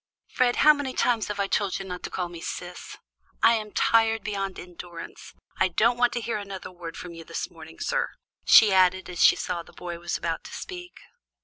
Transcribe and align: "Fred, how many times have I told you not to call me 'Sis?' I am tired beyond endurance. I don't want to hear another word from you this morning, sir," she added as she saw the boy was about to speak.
"Fred, 0.33 0.55
how 0.55 0.73
many 0.73 0.95
times 0.95 1.27
have 1.27 1.39
I 1.39 1.45
told 1.45 1.77
you 1.77 1.85
not 1.85 2.01
to 2.01 2.09
call 2.09 2.27
me 2.27 2.41
'Sis?' 2.41 2.97
I 3.43 3.53
am 3.53 3.71
tired 3.71 4.23
beyond 4.23 4.57
endurance. 4.57 5.35
I 5.57 5.67
don't 5.67 5.95
want 5.95 6.11
to 6.13 6.21
hear 6.21 6.37
another 6.39 6.71
word 6.71 6.97
from 6.97 7.13
you 7.13 7.23
this 7.23 7.51
morning, 7.51 7.79
sir," 7.79 8.09
she 8.43 8.73
added 8.73 9.11
as 9.11 9.23
she 9.23 9.35
saw 9.35 9.61
the 9.61 9.73
boy 9.73 9.99
was 9.99 10.17
about 10.17 10.43
to 10.45 10.53
speak. 10.55 11.01